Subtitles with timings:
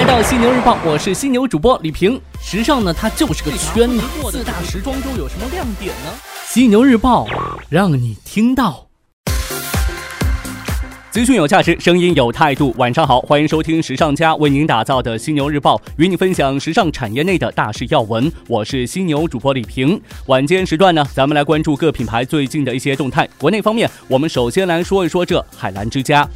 [0.00, 2.18] 来到犀牛日报，我是犀牛主播李平。
[2.42, 4.00] 时尚呢，它就是个圈子。
[4.30, 6.10] 四大时装周有什么亮点呢？
[6.46, 7.26] 犀牛日报
[7.68, 8.86] 让你听到。
[11.10, 12.74] 资讯有价值，声音有态度。
[12.78, 18.32] 晚上好，欢迎收听时尚家为您打造的犀牛日报，与你分享时尚产业内的大事要闻。
[18.48, 20.00] 我是犀牛主播李平。
[20.28, 23.28] 晚间时段呢，咱们来关注各品牌最近的一些动态。
[23.36, 26.26] 国内方面，我们首先来说一说这海澜之家。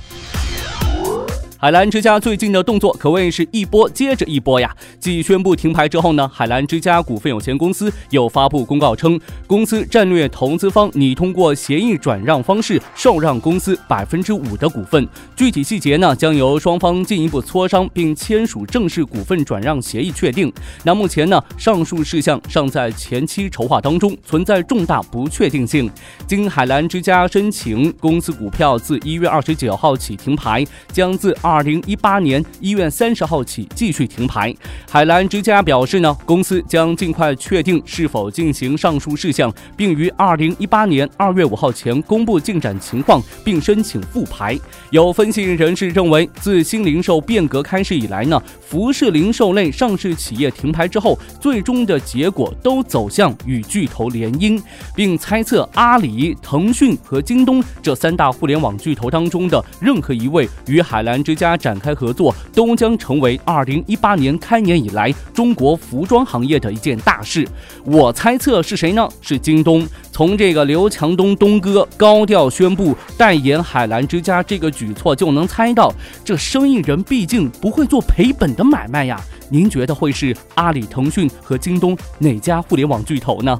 [1.65, 4.71] 海澜之家最近的动作可谓是一波接着一波呀！
[5.01, 20.53] 继宣布停牌之后呢，海澜之家股份有限公司又发布公告称，公司战略投资方拟通过协议转让方式受让公司百分之五的股份，具体细节呢将由双方进一步磋商并签署正式股份转让协议确定。
[20.83, 25.91] 那目前呢，上述事项尚在前期筹划当中，存在重大不确定性。
[26.27, 31.54] 经海澜之家申请，公司股票自一月二十九号起停牌，将自二。
[31.55, 34.53] 二零一八年一月三十号起继续停牌。
[34.91, 44.59] 海澜之家表示呢，公司将尽快确定是否进行上述事项，并于二零一八年二月五号前公布进展情况，并申请复牌。
[44.91, 54.61] 有分析人士认为，自新零售变革开始以来呢，服饰零售类上市企业停牌之后，最终的结果都走向与巨头联姻，
[54.97, 61.55] 并猜测阿里、腾讯和京东这三大互联网巨头当中的任何一位与海澜之家。
[61.65, 67.49] 展开合作都将成为二零一八年开年以来中国服装行业的一件大事。
[67.85, 69.09] 我猜测是谁呢？
[69.23, 69.87] 是京东。
[70.13, 75.91] 从这个刘强东东哥高调宣布代言海澜之家这个举措就能猜到，
[76.23, 79.19] 这生意人毕竟不会做赔本的买卖呀。
[79.49, 83.59] 您觉得会是阿里、腾讯和京东哪家互联网巨头呢？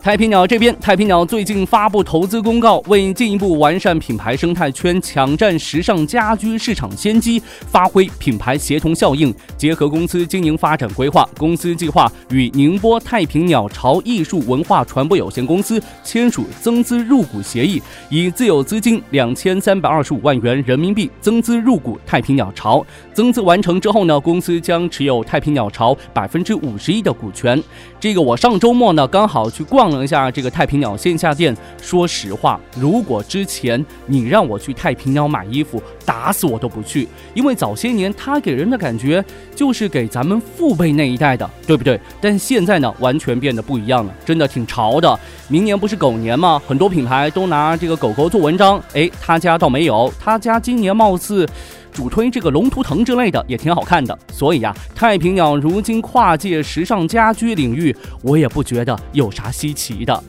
[0.00, 22.86] 太平鸟这边，太平鸟最近发布投资公告，为进一步完善品牌生态圈，抢占时尚家居市场先机，发挥品牌协同效应，结合公司经营发展规划，公司计划与宁波太平鸟巢艺术文化传播有限公司签署增资入股协议，以自有资金两千三百二十五万元人民币增资入股太平鸟巢。
[23.12, 27.60] 增资完成之后呢，公司将持有太平鸟巢百分之五十一的股权。
[27.98, 30.04] 这个我上周末呢刚好去逛逛了。
[30.04, 39.22] 一下这个太平鸟线下店，说实话，如果之前你让我去太平鸟买衣服，打死我都不去，因为早些年它给人的感觉
[39.54, 42.00] 就是给咱们父辈那一代的，对不对？
[42.22, 45.18] 但现在呢，完全变得不一样了，真的挺潮的。
[45.48, 46.60] 明年不是狗年吗？
[46.66, 51.46] 很多品牌都拿这个狗狗做文章，哎，他家倒没有，他家今年貌似。
[51.92, 60.22] 主推这个龙图腾之类的也挺好看的，所以呀，太平鸟如今跨界时尚家居领域，我也不觉得有啥稀奇的。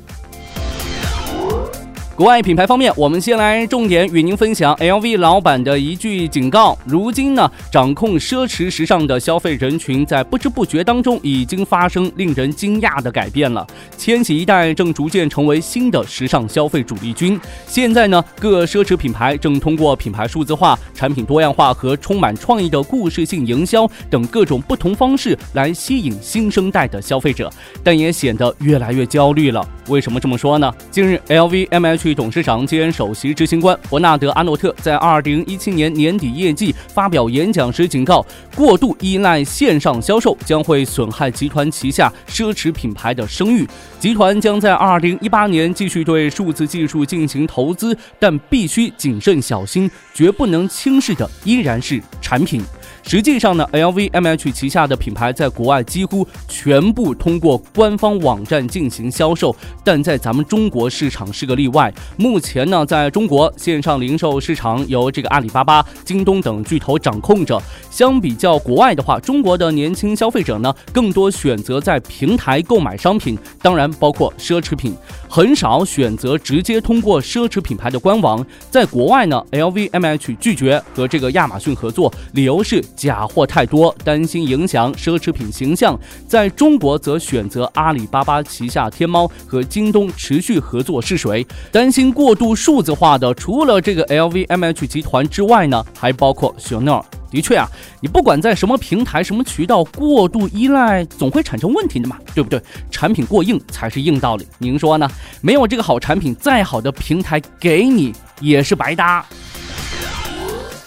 [2.20, 6.78] 国外品牌方面，我们先来重点与您分享 LV 老板的一句警告。
[6.86, 13.66] 如今呢，掌控奢侈时尚的消费人群在不知不觉当中已经发生令人惊讶的改变了。
[13.96, 17.40] 千禧一代正逐渐成为新的时尚消费主力军。
[17.66, 27.50] 现在呢，各奢侈品牌正通过品牌数字化、产品多样化和充满创意的故事性营销等各种不同方式来吸引新生代的消费者，
[27.82, 29.66] 但也显得越来越焦虑了。
[29.88, 30.70] 为什么这么说呢？
[30.92, 32.09] 近日，LVMH。
[32.14, 38.26] 董事长兼首席执行官伯纳德·阿诺特在二零一七年年底业绩发表演讲时警告，
[38.56, 43.68] 过度依赖线上销售将会损害集团旗下奢侈品牌的声誉。
[44.00, 52.62] 集团将在二零一八年继续对数字技术进行投资，但必须谨慎小心，绝不能轻视的依然是产品。
[53.04, 61.92] 实际上呢，LVMH 旗下的品牌在国外几乎全部通过官方网站进行销售，但在咱们中国市场是个例外。
[62.18, 67.60] 目前呢，在中国线上零售市场由这个阿里巴巴、京东等巨头掌控着。
[67.90, 74.96] 相比较国外的话，中国的年轻消费者呢，更多选择在平台购买商品，当然包括奢侈品，
[75.30, 78.44] 很少选择直接通过奢侈品牌的官网。
[78.72, 82.84] 在国外呢，LVMH 拒绝和这个亚马逊合作，理由是。
[82.96, 85.98] 假货太多，担心影响奢侈品形象。
[86.28, 91.46] 在中国则选择阿里巴巴旗下天猫和京东持续合作试水。
[91.72, 97.04] 担心过度数字化的，除了这个 LVMH 集团之外呢，还包括 Chanel。
[97.30, 97.68] 的确啊，
[98.02, 102.62] 你不管在什么平台、什么渠道，过度依赖总会产生问题的嘛，对不对？
[102.90, 104.48] 产品过硬才是硬道理。
[104.58, 105.10] 您说呢？
[105.42, 109.26] 没有这个好产品，再好的平台给你也是白搭。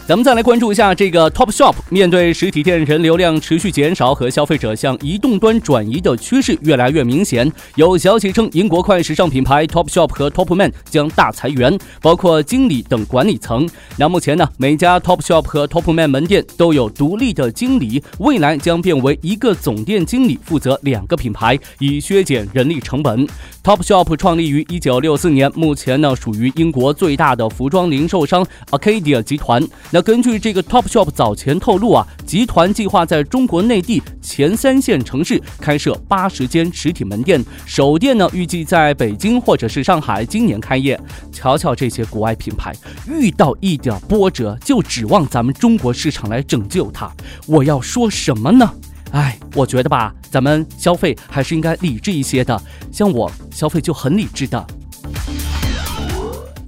[0.05, 1.77] 咱们再来关注一下这个 Topshop。
[1.89, 13.69] 面对实体店人流量持续减少和消费者向移动端转移的趋势越来越明显，有消息称英国快时尚品牌 Topshop 和 Topman 将大裁员，包括经理等管理层。
[13.97, 23.25] 那目前呢，每家 Topshop 和 Topman 门店都有独立的经理，未来将变为一个总店经理负责两个品牌，以削减人力成本。
[23.63, 29.63] Topshop 创立于1964年，目前呢属于英国最大的服装零售商 Arcadia 集团。
[29.95, 40.99] 那根据这个 Topshop 早前透露啊，集团计划在中国内地前三线城市开设八十间实体门店，首店呢预计在北京或者是上海今年开业。
[41.31, 42.73] 瞧瞧这些国外品牌，
[43.07, 47.11] 遇到一点波折就指望咱们中国市场来拯救它，
[47.47, 48.73] 我要说什么呢？
[49.11, 52.59] 哎，我觉得吧，咱们消费还是应该理智一些的，
[52.91, 54.67] 像我消费就很理智的。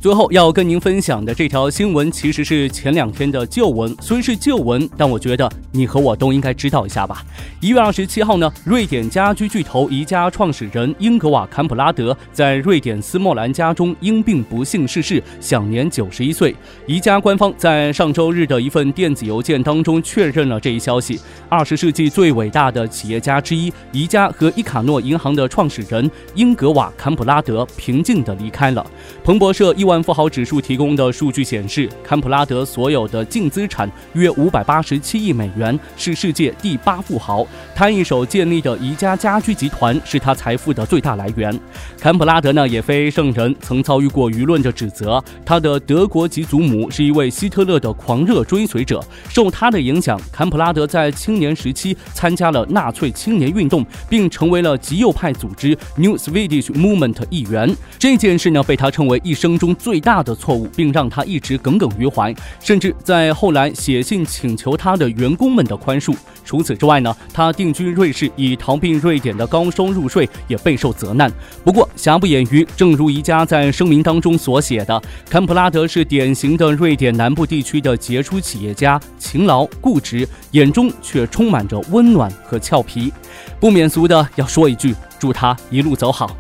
[0.05, 3.97] 最后要跟您分享的这条新闻，其实是前两天的旧闻。
[4.03, 7.25] 虽是旧闻，但我觉得你和我都应该知道一下吧。
[7.59, 16.55] 一月二十七号呢，瑞典家居巨头宜家创始人英格瓦·坎普拉德在瑞典斯莫兰家中因病不幸逝世，享年九十一岁。
[16.87, 21.19] 宜家官方在上周日的一份电子邮件当中确认了这一消息。
[21.49, 28.87] 二十世纪最伟大的企业家之一，宜家和伊卡诺银行的创始人英格瓦·坎普拉德平静地离开了。
[29.23, 30.05] 彭博社亿万。
[30.05, 37.47] 富豪指数提供的数据显示，坎普拉德所有的净资产约五百八十七亿美元，是世界第八富豪。
[37.75, 41.59] 他一手建立的宜家家居集团是他财富的最大来源。
[41.99, 45.23] 坎普拉德呢也非圣人，曾遭遇过舆论的指责。
[45.45, 57.75] 他的德国籍祖母是一位希特勒的狂热追随者，受他的影响，坎普拉德在青年时期参加了纳粹青年运动，并成为了极右派组织 New Swedish Movement 一员。
[57.99, 59.75] 这件事呢被他称为一生中。
[59.85, 66.17] 最大的错误，并让他一直耿耿于怀，甚至在后来写信请求他的员工们的宽恕。
[66.43, 71.31] 除此之外呢，他定居瑞士以逃避瑞典的高收入税，也备受责难。
[71.63, 83.13] 不过瑕不掩瑜，正如宜家在声明当中所写的，坎普拉德是典型的瑞典南部地区的杰出企业家，勤劳固执，眼中却充满着温暖和俏皮。
[83.61, 86.35] 不免俗的要说一句，祝他一路走好。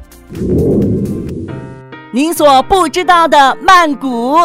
[2.14, 4.36] 您所不知道的曼谷。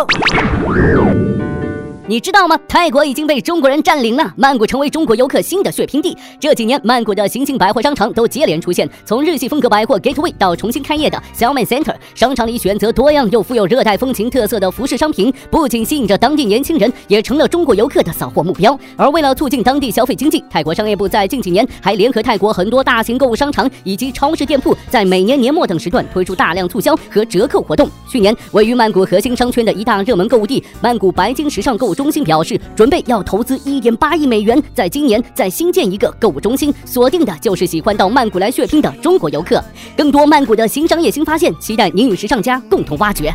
[2.09, 2.59] 你知道吗？
[2.67, 6.17] 泰国已经被中国人占领了，曼谷成为中国游客新的血拼地。
[6.39, 18.75] 这几年，曼谷的新兴百货商场都接连出现，从日系风格百货 Gateway 到重新开业的 Xiaomi Center，商场里选择多样又富有热带风情特色的服饰商品，不仅吸引着当地年轻人，也成了中国游客的扫货目标。
[18.97, 27.88] 而为了促进当地消费经济，泰国商业部在近几年还联合泰国很多大型购物商场以及超市店铺，在每年年末等时段推出大量促销和折扣活动。
[28.12, 31.99] 去年，位于曼谷核心商圈的一大热门购物地——曼谷白金时尚购物。
[32.00, 39.62] 中心表示，准备要投资一点八亿美元，在今年再新建一个购物中心，锁定的就是喜欢到曼谷来血拼的中国游客。
[39.98, 43.34] 更多曼谷的新商业新发现，期待您与时尚家共同挖掘。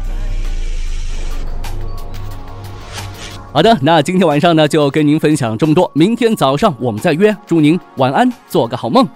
[3.53, 7.37] 好的，那今天晚上呢，就跟您分享这么多，明天早上我们再约。
[7.47, 9.07] 祝您晚安，做个好梦。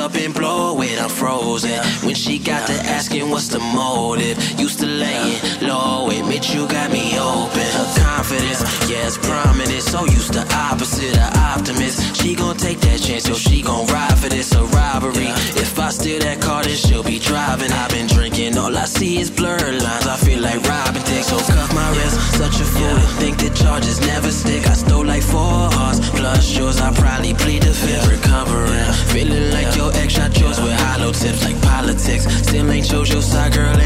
[0.00, 1.78] Up and blow it, I'm frozen.
[2.04, 6.90] When she got to asking what's the motive, used to laying low, admit you got
[6.90, 8.60] me open confidence.
[8.90, 9.82] Yeah, it's prominent.
[9.82, 11.96] So used to opposite, of optimist.
[12.18, 15.30] She gon' take that chance, so she gon' ride for this, a robbery.
[15.64, 17.72] If I steal that car, then she'll be driving.
[17.72, 20.06] I've been drinking, all I see is blurred lines.
[20.06, 22.16] I feel like robbing things, so cuff my wrist.
[22.42, 24.66] Such a fool to think that charges never stick.
[24.66, 26.80] I stole like four hearts, plus yours.
[26.80, 28.92] I probably plead the fifth, recovering.
[29.14, 32.24] Feeling like your ex shot yours with hollow tips, like politics.
[32.46, 33.76] Still ain't chose your side girl.